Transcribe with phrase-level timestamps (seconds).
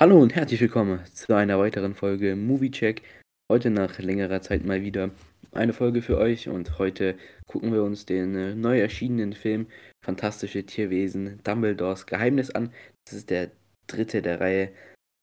[0.00, 3.02] Hallo und herzlich willkommen zu einer weiteren Folge Movie Check.
[3.50, 5.10] Heute nach längerer Zeit mal wieder
[5.50, 9.66] eine Folge für euch und heute gucken wir uns den äh, neu erschienenen Film
[10.04, 12.72] Fantastische Tierwesen Dumbledores Geheimnis an.
[13.06, 13.50] Das ist der
[13.88, 14.70] dritte der Reihe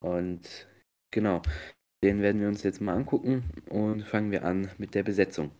[0.03, 0.67] und
[1.09, 1.41] genau,
[2.03, 5.51] den werden wir uns jetzt mal angucken und fangen wir an mit der Besetzung.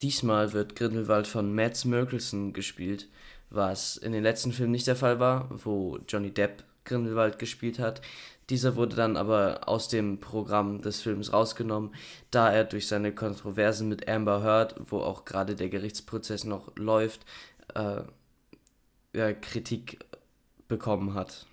[0.00, 3.10] Diesmal wird Grindelwald von Mads Mikkelsen gespielt,
[3.50, 8.00] was in den letzten Filmen nicht der Fall war, wo Johnny Depp Grindelwald gespielt hat.
[8.50, 11.94] Dieser wurde dann aber aus dem Programm des Films rausgenommen,
[12.30, 17.24] da er durch seine Kontroversen mit Amber Heard, wo auch gerade der Gerichtsprozess noch läuft,
[17.74, 18.02] äh,
[19.14, 20.04] ja, Kritik
[20.68, 21.46] bekommen hat.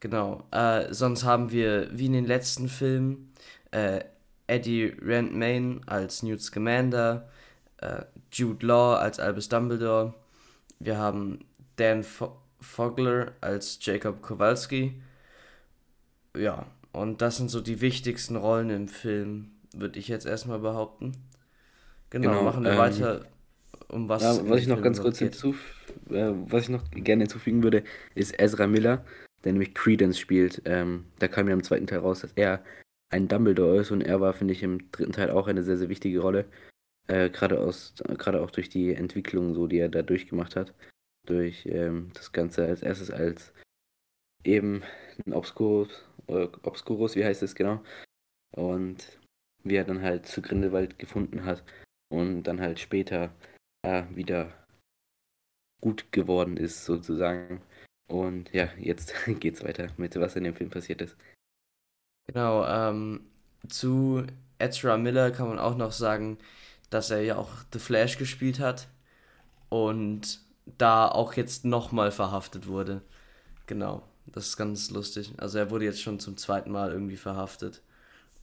[0.00, 0.44] Genau.
[0.50, 3.32] Äh, sonst haben wir, wie in den letzten Filmen,
[3.70, 4.00] äh,
[4.46, 7.28] Eddie Redmayne als Newt Scamander,
[7.78, 10.14] äh, Jude Law als Albus Dumbledore.
[10.78, 11.44] Wir haben
[11.76, 15.00] Dan Fo Fogler als Jacob Kowalski.
[16.36, 21.12] Ja, und das sind so die wichtigsten Rollen im Film, würde ich jetzt erstmal behaupten.
[22.10, 23.26] Genau, genau machen wir ähm, weiter,
[23.88, 24.22] um was.
[24.22, 25.56] Ja, was ich noch Film ganz kurz hinzuf
[26.10, 27.82] äh, was ich noch gerne hinzufügen würde,
[28.14, 29.04] ist Ezra Miller,
[29.44, 30.62] der nämlich Credence spielt.
[30.64, 32.62] Ähm, da kam ja im zweiten Teil raus, dass er
[33.10, 35.88] ein Dumbledore ist und er war, finde ich, im dritten Teil auch eine sehr, sehr
[35.88, 36.46] wichtige Rolle.
[37.08, 40.74] Äh, gerade aus, gerade auch durch die Entwicklung, so die er da durchgemacht hat
[41.26, 43.52] durch ähm, das Ganze als erstes als
[44.44, 44.82] eben
[45.26, 47.82] ein Obscurus, äh, Obscurus, wie heißt es genau,
[48.52, 49.18] und
[49.64, 51.64] wie er dann halt zu Grindelwald gefunden hat
[52.08, 53.34] und dann halt später
[53.82, 54.52] äh, wieder
[55.80, 57.62] gut geworden ist sozusagen.
[58.08, 61.16] Und ja, jetzt geht's weiter mit was in dem Film passiert ist.
[62.28, 63.26] Genau, ähm,
[63.68, 64.24] zu
[64.58, 66.38] Ezra Miller kann man auch noch sagen,
[66.90, 68.88] dass er ja auch The Flash gespielt hat
[69.68, 70.40] und
[70.78, 73.02] da auch jetzt nochmal verhaftet wurde.
[73.66, 75.32] Genau, das ist ganz lustig.
[75.38, 77.82] Also er wurde jetzt schon zum zweiten Mal irgendwie verhaftet.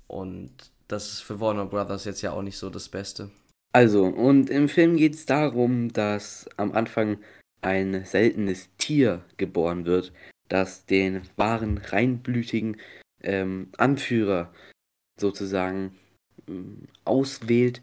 [0.07, 0.51] Und
[0.87, 3.29] das ist für Warner Brothers jetzt ja auch nicht so das Beste.
[3.73, 7.17] Also, und im Film geht es darum, dass am Anfang
[7.61, 10.13] ein seltenes Tier geboren wird,
[10.47, 12.77] das den wahren reinblütigen
[13.21, 14.53] ähm, Anführer
[15.19, 15.97] sozusagen
[16.47, 17.81] ähm, auswählt.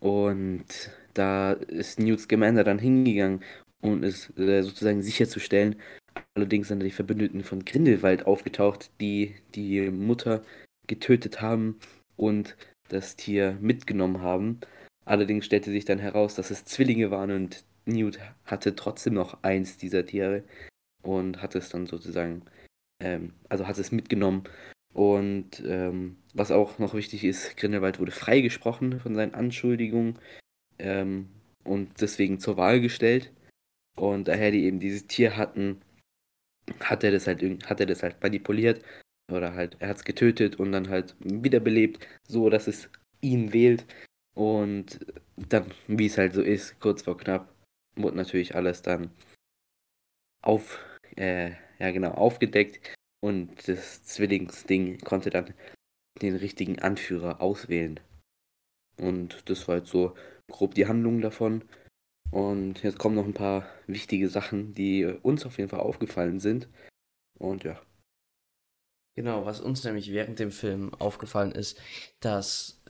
[0.00, 0.64] Und
[1.14, 3.42] da ist Newt Scamander dann hingegangen,
[3.80, 5.76] um es äh, sozusagen sicherzustellen.
[6.34, 10.42] Allerdings sind die Verbündeten von Grindelwald aufgetaucht, die die Mutter
[10.86, 11.78] getötet haben
[12.16, 12.56] und
[12.88, 14.60] das Tier mitgenommen haben.
[15.04, 19.76] Allerdings stellte sich dann heraus, dass es Zwillinge waren und Newt hatte trotzdem noch eins
[19.76, 20.44] dieser Tiere
[21.02, 22.42] und hat es dann sozusagen,
[23.00, 24.44] ähm, also hat es mitgenommen.
[24.92, 30.18] Und ähm, was auch noch wichtig ist, Grindelwald wurde freigesprochen von seinen Anschuldigungen
[30.78, 31.28] ähm,
[31.64, 33.32] und deswegen zur Wahl gestellt.
[33.96, 35.80] Und daher die eben dieses Tier hatten,
[36.80, 38.82] hat er das halt hat er das halt manipuliert
[39.30, 42.88] oder halt er hat es getötet und dann halt wiederbelebt, so dass es
[43.20, 43.86] ihn wählt.
[44.34, 45.00] Und
[45.36, 47.52] dann, wie es halt so ist, kurz vor knapp,
[47.96, 49.10] wurde natürlich alles dann
[50.42, 50.80] auf,
[51.16, 55.54] äh, ja genau, aufgedeckt und das Zwillingsding konnte dann
[56.22, 58.00] den richtigen Anführer auswählen.
[58.96, 60.14] Und das war jetzt so
[60.50, 61.64] grob die Handlung davon.
[62.30, 66.68] Und jetzt kommen noch ein paar wichtige Sachen, die uns auf jeden Fall aufgefallen sind.
[67.38, 67.80] Und ja.
[69.16, 71.80] Genau, was uns nämlich während dem Film aufgefallen ist,
[72.20, 72.80] dass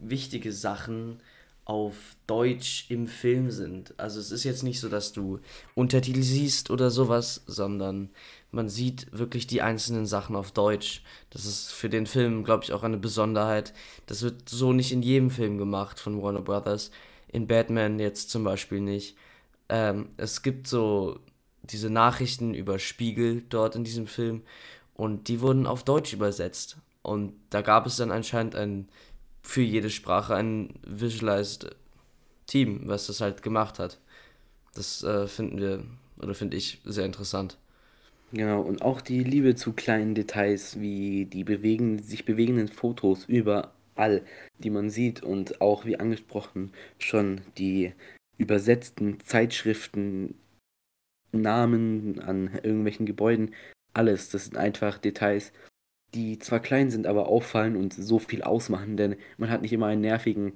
[0.00, 1.22] wichtige Sachen
[1.68, 3.92] auf Deutsch im Film sind.
[3.98, 5.38] Also es ist jetzt nicht so, dass du
[5.74, 8.08] Untertitel siehst oder sowas, sondern
[8.50, 11.02] man sieht wirklich die einzelnen Sachen auf Deutsch.
[11.28, 13.74] Das ist für den Film, glaube ich, auch eine Besonderheit.
[14.06, 16.90] Das wird so nicht in jedem Film gemacht von Warner Brothers.
[17.30, 19.14] In Batman jetzt zum Beispiel nicht.
[19.68, 21.20] Ähm, es gibt so
[21.62, 24.40] diese Nachrichten über Spiegel dort in diesem Film
[24.94, 26.78] und die wurden auf Deutsch übersetzt.
[27.02, 28.88] Und da gab es dann anscheinend ein
[29.48, 31.74] für jede Sprache ein Visualized
[32.46, 33.98] Team, was das halt gemacht hat.
[34.74, 35.84] Das äh, finden wir,
[36.18, 37.56] oder finde ich, sehr interessant.
[38.30, 44.22] Genau, und auch die Liebe zu kleinen Details, wie die bewegen, sich bewegenden Fotos überall,
[44.58, 47.94] die man sieht und auch, wie angesprochen, schon die
[48.36, 50.34] übersetzten Zeitschriften,
[51.32, 53.54] Namen an irgendwelchen Gebäuden,
[53.94, 55.52] alles, das sind einfach Details,
[56.14, 59.86] die zwar klein sind, aber auffallen und so viel ausmachen, denn man hat nicht immer
[59.86, 60.54] einen nervigen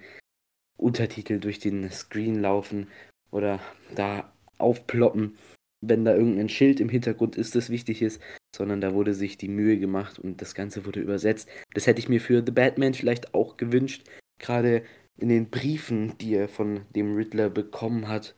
[0.76, 2.88] Untertitel durch den Screen laufen
[3.31, 3.60] oder
[3.94, 5.37] da aufploppen,
[5.81, 8.22] wenn da irgendein Schild im Hintergrund ist, das wichtig ist,
[8.54, 11.49] sondern da wurde sich die Mühe gemacht und das Ganze wurde übersetzt.
[11.75, 14.04] Das hätte ich mir für The Batman vielleicht auch gewünscht,
[14.38, 14.84] gerade
[15.19, 18.34] in den Briefen, die er von dem Riddler bekommen hat,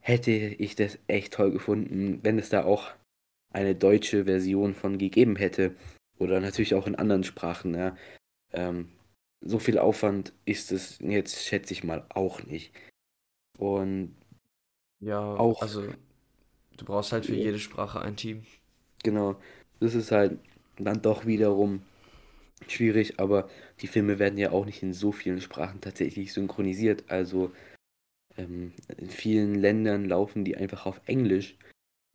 [0.00, 2.92] hätte ich das echt toll gefunden, wenn es da auch
[3.52, 5.74] eine deutsche Version von gegeben hätte.
[6.18, 7.74] Oder natürlich auch in anderen Sprachen.
[7.74, 7.96] Ja.
[8.52, 8.90] Ähm,
[9.40, 12.72] so viel Aufwand ist es jetzt, schätze ich mal, auch nicht.
[13.56, 14.16] Und
[15.00, 15.62] ja, auch.
[15.62, 15.86] Also,
[16.76, 18.44] du brauchst halt für jede Sprache ein Team.
[19.04, 19.36] Genau.
[19.80, 20.38] Das ist halt
[20.76, 21.82] dann doch wiederum
[22.66, 23.48] schwierig, aber
[23.80, 27.04] die Filme werden ja auch nicht in so vielen Sprachen tatsächlich synchronisiert.
[27.08, 27.52] Also
[28.36, 31.56] ähm, in vielen Ländern laufen die einfach auf Englisch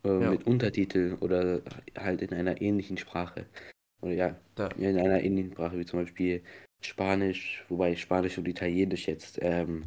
[0.04, 0.32] äh, ja.
[0.32, 1.62] mit Untertiteln oder
[1.98, 3.46] halt in einer ähnlichen Sprache.
[4.04, 6.44] Oder ja, ja, in einer ähnlichen Sprache wie zum Beispiel
[6.82, 9.86] Spanisch, wobei Spanisch und Italienisch jetzt ähm,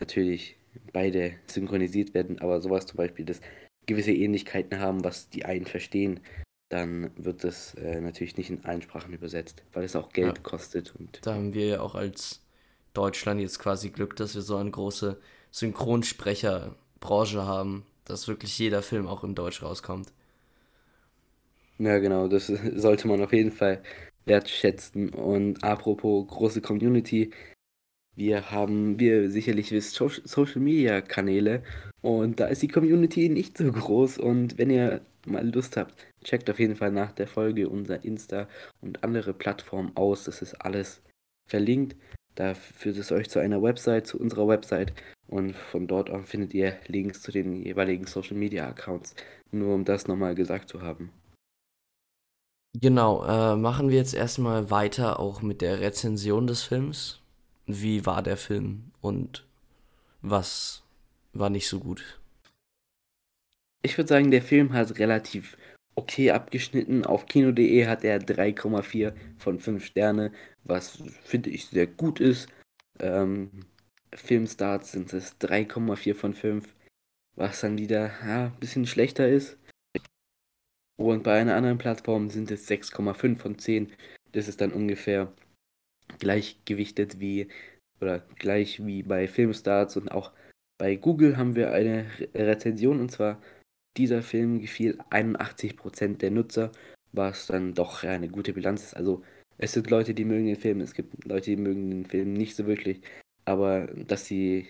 [0.00, 0.56] natürlich
[0.92, 3.40] beide synchronisiert werden, aber sowas zum Beispiel, dass
[3.86, 6.20] gewisse Ähnlichkeiten haben, was die einen verstehen,
[6.70, 10.42] dann wird das äh, natürlich nicht in allen Sprachen übersetzt, weil es auch Geld ja.
[10.42, 10.94] kostet.
[10.96, 12.40] Und da haben wir ja auch als
[12.94, 15.20] Deutschland jetzt quasi Glück, dass wir so eine große
[15.50, 20.12] Synchronsprecherbranche haben, dass wirklich jeder Film auch in Deutsch rauskommt.
[21.78, 22.46] Ja, genau, das
[22.76, 23.82] sollte man auf jeden Fall
[24.24, 25.10] wertschätzen.
[25.10, 27.30] Und apropos große Community,
[28.14, 31.62] wir haben, wir sicherlich wisst, Social Media Kanäle
[32.02, 36.50] und da ist die Community nicht so groß und wenn ihr mal Lust habt, checkt
[36.50, 38.48] auf jeden Fall nach der Folge unser Insta
[38.80, 40.24] und andere Plattformen aus.
[40.24, 41.00] Das ist alles
[41.48, 41.96] verlinkt.
[42.34, 44.92] Da führt es euch zu einer Website, zu unserer Website
[45.28, 49.14] und von dort an findet ihr Links zu den jeweiligen Social Media Accounts.
[49.52, 51.10] Nur um das nochmal gesagt zu haben.
[52.74, 57.22] Genau, äh, machen wir jetzt erstmal weiter auch mit der Rezension des Films
[57.66, 59.46] wie war der Film und
[60.20, 60.82] was
[61.32, 62.20] war nicht so gut?
[63.82, 65.56] Ich würde sagen, der Film hat relativ
[65.94, 67.04] okay abgeschnitten.
[67.04, 70.32] Auf kino.de hat er 3,4 von 5 Sterne,
[70.64, 72.48] was finde ich sehr gut ist.
[73.00, 73.50] Ähm,
[74.14, 76.74] Filmstarts sind es 3,4 von 5,
[77.34, 79.56] was dann wieder ja, ein bisschen schlechter ist.
[80.96, 83.92] Und bei einer anderen Plattform sind es 6,5 von 10.
[84.32, 85.32] Das ist dann ungefähr
[86.18, 87.48] gleichgewichtet wie
[88.00, 90.32] oder gleich wie bei Filmstarts und auch
[90.78, 93.40] bei Google haben wir eine Rezension und zwar
[93.96, 96.72] dieser Film gefiel 81% der Nutzer,
[97.12, 98.96] was dann doch eine gute Bilanz ist.
[98.96, 99.22] Also
[99.58, 102.56] es sind Leute, die mögen den Film, es gibt Leute, die mögen den Film nicht
[102.56, 103.00] so wirklich,
[103.44, 104.66] aber dass die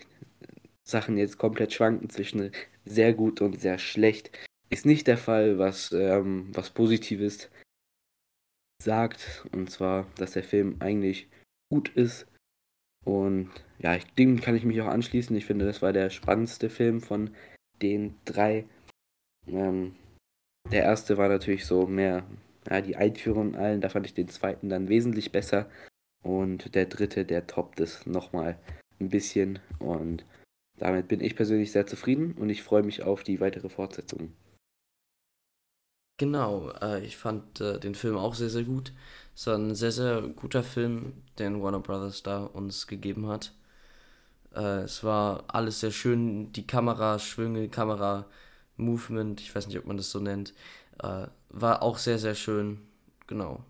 [0.83, 2.51] Sachen jetzt komplett schwanken zwischen
[2.85, 4.37] sehr gut und sehr schlecht,
[4.73, 7.49] ist nicht der Fall, was, ähm, was Positives
[8.81, 9.45] sagt.
[9.51, 11.29] Und zwar, dass der Film eigentlich
[11.69, 12.27] gut ist.
[13.05, 15.35] Und ja, dem kann ich mich auch anschließen.
[15.35, 17.35] Ich finde, das war der spannendste Film von
[17.81, 18.65] den drei.
[19.47, 19.95] Ähm,
[20.71, 22.25] der erste war natürlich so mehr
[22.69, 23.81] ja, die Einführung allen.
[23.81, 25.69] Da fand ich den zweiten dann wesentlich besser.
[26.23, 28.57] Und der dritte, der toppt es nochmal
[28.99, 29.59] ein bisschen.
[29.79, 30.25] Und
[30.77, 34.33] damit bin ich persönlich sehr zufrieden und ich freue mich auf die weitere Fortsetzung.
[36.17, 38.93] Genau, äh, ich fand äh, den Film auch sehr, sehr gut.
[39.35, 43.53] Es war ein sehr, sehr guter Film, den Warner Brothers da uns gegeben hat.
[44.55, 50.11] Äh, es war alles sehr schön, die Kameraschwünge, Kamera-Movement, ich weiß nicht, ob man das
[50.11, 50.53] so nennt,
[51.01, 52.81] äh, war auch sehr, sehr schön.
[53.27, 53.63] Genau.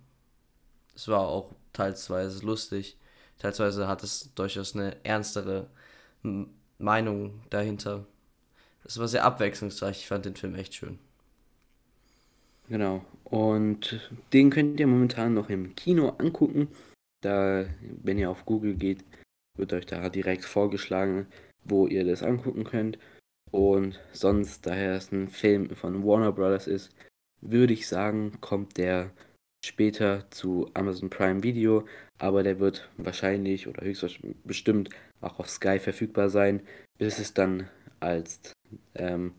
[0.95, 2.97] Es war auch teilsweise lustig.
[3.39, 5.67] Teilsweise hat es durchaus eine ernstere
[6.77, 8.05] Meinung dahinter.
[8.85, 9.99] Es war sehr abwechslungsreich.
[10.01, 10.99] Ich fand den Film echt schön.
[12.73, 13.05] Genau.
[13.25, 16.69] Und den könnt ihr momentan noch im Kino angucken.
[17.21, 17.67] Da,
[18.01, 19.05] wenn ihr auf Google geht,
[19.55, 21.27] wird euch da direkt vorgeschlagen,
[21.63, 22.97] wo ihr das angucken könnt.
[23.51, 26.89] Und sonst, daher es ein Film von Warner Brothers ist,
[27.41, 29.11] würde ich sagen, kommt der
[29.63, 31.85] später zu Amazon Prime Video,
[32.17, 34.89] aber der wird wahrscheinlich oder höchstwahrscheinlich bestimmt
[35.21, 36.63] auch auf Sky verfügbar sein,
[36.97, 38.51] bis es dann als
[38.95, 39.35] ähm,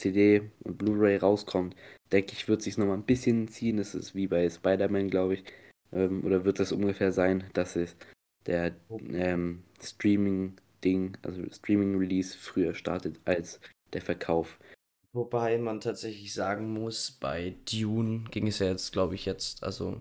[0.00, 1.76] CD und Blu-ray rauskommt,
[2.12, 3.76] denke ich, wird sich nochmal ein bisschen ziehen.
[3.76, 5.44] Das ist wie bei Spider-Man, glaube ich.
[5.92, 7.96] Ähm, oder wird das ungefähr sein, dass es
[8.46, 8.74] der
[9.12, 13.60] ähm, Streaming-Ding, also Streaming-Release früher startet als
[13.92, 14.58] der Verkauf.
[15.12, 20.00] Wobei man tatsächlich sagen muss, bei Dune ging es ja jetzt, glaube ich, jetzt, also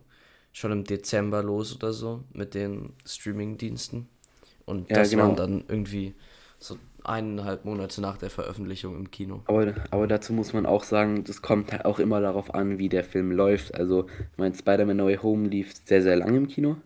[0.54, 4.08] schon im Dezember los oder so mit den Streaming-Diensten.
[4.66, 5.24] Und ja, das genau.
[5.24, 6.14] waren dann irgendwie
[6.60, 9.42] so eineinhalb Monate nach der Veröffentlichung im Kino.
[9.46, 12.90] Aber, aber dazu muss man auch sagen, das kommt halt auch immer darauf an, wie
[12.90, 13.74] der Film läuft.
[13.76, 16.78] Also, ich meine, Spider-Man No Way Home lief sehr, sehr lange im Kino.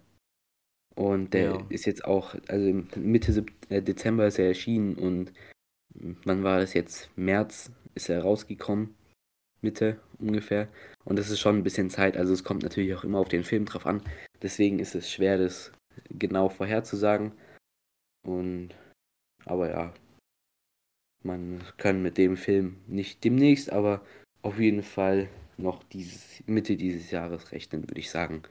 [0.95, 1.65] Und der ja.
[1.69, 5.33] ist jetzt auch, also Mitte äh, Dezember ist er erschienen und
[6.23, 7.09] wann war das jetzt?
[7.17, 8.93] März ist er rausgekommen.
[9.61, 10.67] Mitte ungefähr.
[11.05, 12.17] Und das ist schon ein bisschen Zeit.
[12.17, 14.01] Also es kommt natürlich auch immer auf den Film drauf an.
[14.41, 15.71] Deswegen ist es schwer, das
[16.09, 17.31] genau vorherzusagen.
[18.25, 18.69] Und
[19.45, 19.93] aber ja,
[21.23, 24.01] man kann mit dem Film nicht demnächst, aber
[24.41, 28.43] auf jeden Fall noch dieses, Mitte dieses Jahres rechnen, würde ich sagen.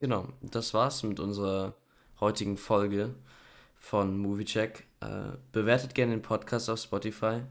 [0.00, 1.74] Genau, das war's mit unserer
[2.20, 3.14] heutigen Folge
[3.76, 4.86] von Moviecheck.
[5.00, 7.42] Äh, bewertet gerne den Podcast auf Spotify.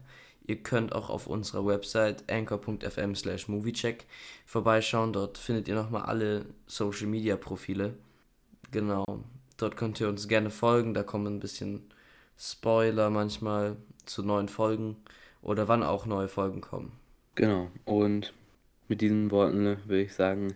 [0.46, 4.06] Ihr könnt auch auf unserer Website anchor.fm slash moviecheck
[4.44, 5.12] vorbeischauen.
[5.12, 7.94] Dort findet ihr nochmal alle Social Media Profile.
[8.70, 9.24] Genau,
[9.56, 10.94] dort könnt ihr uns gerne folgen.
[10.94, 11.92] Da kommen ein bisschen
[12.38, 14.96] Spoiler manchmal zu neuen Folgen
[15.42, 16.92] oder wann auch neue Folgen kommen.
[17.34, 18.32] Genau, und
[18.88, 20.54] mit diesen Worten würde ich sagen,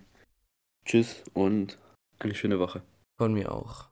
[0.84, 1.78] tschüss und
[2.18, 2.82] eine schöne Woche.
[3.18, 3.89] Von mir auch.